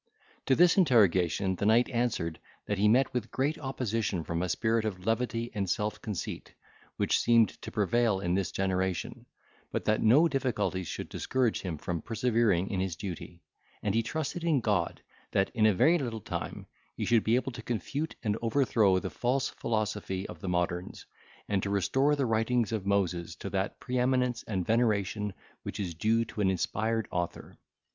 To 0.47 0.55
this 0.55 0.77
interrogation 0.77 1.57
the 1.57 1.67
knight 1.67 1.87
answered, 1.91 2.39
that 2.65 2.79
he 2.79 2.87
met 2.87 3.13
with 3.13 3.29
great 3.29 3.59
opposition 3.59 4.23
from 4.23 4.41
a 4.41 4.49
spirit 4.49 4.83
of 4.83 5.05
levity 5.05 5.51
and 5.53 5.69
self 5.69 6.01
conceit, 6.01 6.55
which 6.97 7.19
seemed 7.19 7.49
to 7.61 7.69
prevail 7.69 8.19
in 8.19 8.33
this 8.33 8.51
generation, 8.51 9.27
but 9.71 9.85
that 9.85 10.01
no 10.01 10.27
difficulties 10.27 10.87
should 10.87 11.07
discourage 11.07 11.61
him 11.61 11.77
from 11.77 12.01
persevering 12.01 12.71
in 12.71 12.79
his 12.79 12.95
duty; 12.95 13.43
and 13.83 13.93
he 13.93 14.01
trusted 14.01 14.43
in 14.43 14.59
God, 14.59 15.03
that, 15.33 15.51
in 15.53 15.67
a 15.67 15.73
very 15.75 15.99
little 15.99 16.19
time, 16.21 16.65
he 16.95 17.05
should 17.05 17.23
be 17.23 17.35
able 17.35 17.51
to 17.51 17.61
confute 17.61 18.15
and 18.23 18.35
overthrow 18.41 18.97
the 18.97 19.11
false 19.11 19.49
philosophy 19.49 20.27
of 20.27 20.39
the 20.41 20.49
moderns, 20.49 21.05
and 21.47 21.61
to 21.61 21.69
restore 21.69 22.15
the 22.15 22.25
writings 22.25 22.71
of 22.71 22.87
Moses 22.87 23.35
to 23.35 23.51
that 23.51 23.79
pre 23.79 23.99
eminence 23.99 24.41
and 24.47 24.65
veneration 24.65 25.31
which 25.61 25.79
is 25.79 25.93
due 25.93 26.25
to 26.25 26.41
an 26.41 26.49
inspired 26.49 27.07
author. 27.11 27.59